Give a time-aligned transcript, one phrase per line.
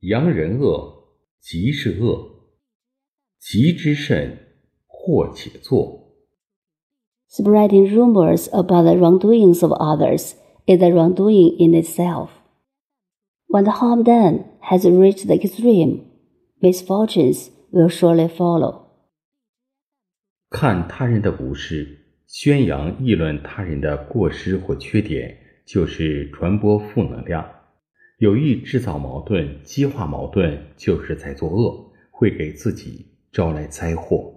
[0.00, 1.08] 扬人恶，
[1.40, 2.46] 即是恶；
[3.40, 4.38] 急之甚，
[4.86, 6.14] 或且作。
[7.28, 10.34] Spreading rumors about the wrongdoings of others
[10.66, 12.28] is a wrongdoing in itself.
[13.48, 16.04] When the harm done has reached the extreme,
[16.60, 18.86] misfortunes will surely follow.
[20.48, 25.36] 看他人的不是，宣扬议论他人的过失或缺点，
[25.66, 27.57] 就是传播负能量。
[28.19, 34.33] 有意制造矛盾、激化矛盾，就是在作恶，会给自己招来灾祸。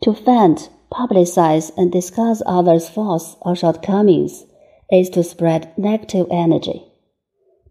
[0.00, 4.44] To vent, publicize, and discuss others' faults or shortcomings
[4.90, 6.82] is to spread negative energy.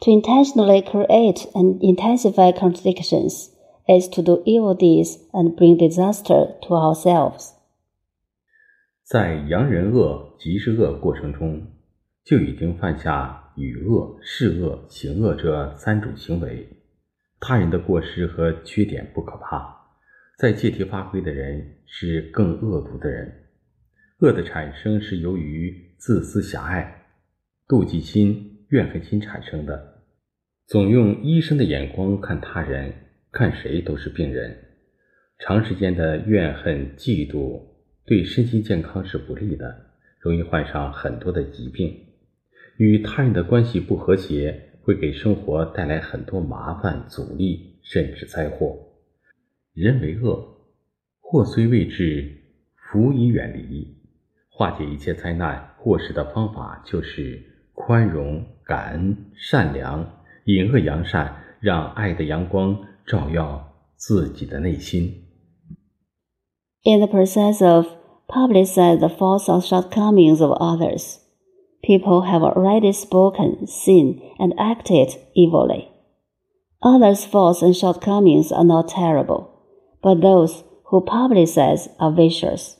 [0.00, 3.50] To intentionally create and intensify contradictions
[3.86, 7.52] is to do evil deeds and bring disaster to ourselves.
[9.04, 11.66] 在扬人恶、即是恶过程中，
[12.29, 16.69] 就已经犯下与恶、事恶、行恶这三种行为。
[17.39, 19.75] 他人的过失和缺点不可怕，
[20.37, 23.33] 在借题发挥的人是更恶毒的人。
[24.19, 27.07] 恶的产生是由于自私狭隘、
[27.67, 30.03] 妒忌心、怨恨心产生的。
[30.67, 32.93] 总用医生的眼光看他人，
[33.31, 34.55] 看谁都是病人。
[35.39, 37.59] 长时间的怨恨、嫉妒。
[38.05, 39.75] 对身心健康是不利的，
[40.19, 42.05] 容易患上很多的疾病。
[42.79, 48.73] 与他人的关系不和谐，会给生活带来很多麻烦、阻力，甚至灾祸。
[49.73, 50.47] 人为恶，
[51.19, 52.37] 祸虽未至，
[52.77, 53.97] 福已远离。
[54.49, 65.25] 化解一切灾难祸事的方法，就是宽容、感恩、善良，引恶扬善，让爱的阳光照耀自己的内心。
[66.85, 67.87] In the process of
[68.25, 71.17] publicize the faults or shortcomings of others.
[71.89, 75.89] People have already spoken, seen, and acted evilly.
[76.83, 79.49] Others' faults and shortcomings are not terrible,
[80.03, 82.77] but those who publicize are vicious.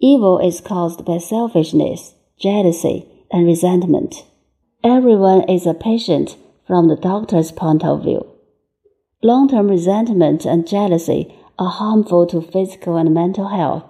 [0.00, 4.24] Evil is caused by selfishness, jealousy, and resentment.
[4.84, 8.24] Everyone is a patient from the doctor's point of view.
[9.20, 13.82] Long term resentment and jealousy are harmful to physical and mental health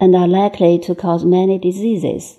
[0.00, 2.38] and are likely to cause many diseases.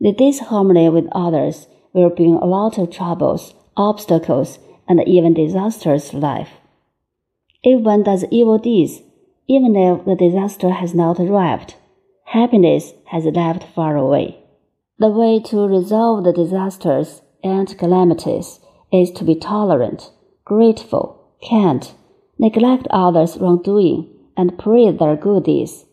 [0.00, 6.18] The disharmony with others will bring a lot of troubles, obstacles, and even disasters to
[6.18, 6.50] life.
[7.62, 9.00] If one does evil deeds,
[9.48, 11.74] even if the disaster has not arrived,
[12.26, 14.38] happiness has left far away.
[14.98, 18.60] The way to resolve the disasters and calamities
[18.92, 20.10] is to be tolerant,
[20.44, 21.90] grateful, kind,
[22.38, 25.86] neglect others' wrongdoing, and praise their good deeds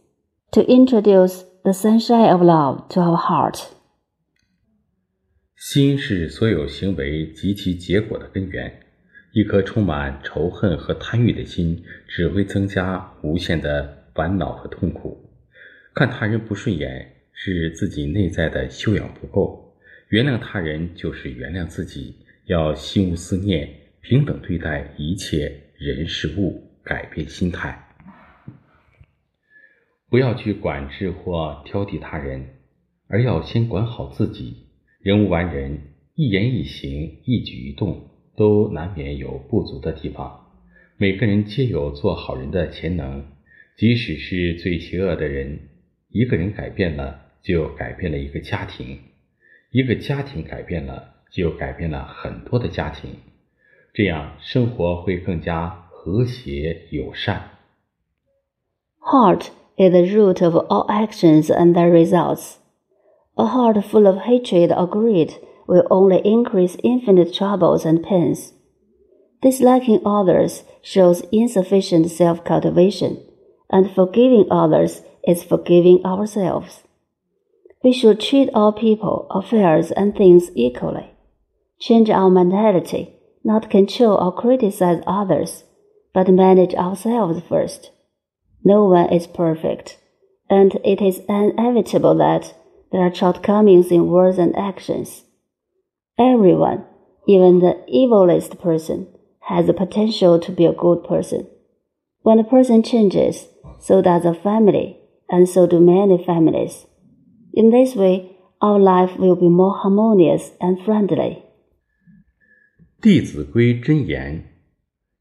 [0.51, 3.73] to introduce the sunshine of love to our heart.
[5.65, 8.81] 心是所有行为及其结果的根源。
[9.31, 15.17] 一颗充满仇恨和贪欲的心，只会增加无限的烦恼和痛苦。
[15.93, 19.73] 看他人不顺眼，是自己内在的修养不够。
[20.09, 23.69] 原谅他人就是原谅自己，要心无思念，
[24.01, 27.87] 平等对待一切人事物，改变心态。
[30.09, 32.45] 不要去管制或挑剔他人，
[33.07, 34.67] 而要先管好自己。
[35.03, 35.79] 人无完人，
[36.15, 40.47] 一言一行、一举一动都难免有不足的地方。
[40.95, 43.25] 每个人皆有做好人的潜能，
[43.75, 45.59] 即使是最邪恶的人，
[46.07, 48.95] 一个人改变了，就改变了一个家庭；
[49.71, 53.09] 一个家庭改变了，就改变了很多的家庭。
[53.93, 57.49] 这样生活会更加和谐友善。
[59.01, 62.62] Heart is the root of all actions and their results.
[63.37, 65.35] A heart full of hatred or greed
[65.67, 68.53] will only increase infinite troubles and pains.
[69.41, 73.23] Disliking others shows insufficient self cultivation,
[73.69, 76.83] and forgiving others is forgiving ourselves.
[77.83, 81.11] We should treat all people, affairs, and things equally.
[81.79, 85.63] Change our mentality, not control or criticize others,
[86.13, 87.91] but manage ourselves first.
[88.63, 89.97] No one is perfect,
[90.49, 92.53] and it is inevitable that
[92.92, 95.24] there are shortcomings in words and actions.
[96.18, 96.84] Everyone,
[97.26, 99.06] even the evilest person,
[99.40, 101.46] has the potential to be a good person.
[102.22, 103.46] When a person changes,
[103.78, 104.96] so does a family,
[105.30, 106.86] and so do many families.
[107.52, 111.42] In this way, our life will be more harmonious and friendly.
[113.00, 114.44] 《弟子规》真言：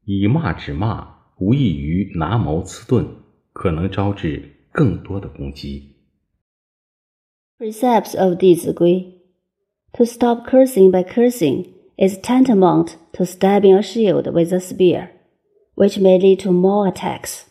[0.04, 1.06] 以骂止骂，
[1.38, 3.06] 无异于拿矛刺盾，
[3.52, 5.91] 可能招致更多的攻击。
[7.63, 9.13] precepts of Dizigui.
[9.95, 15.11] To stop cursing by cursing is tantamount to stabbing a shield with a spear,
[15.75, 17.45] which may lead to more attacks.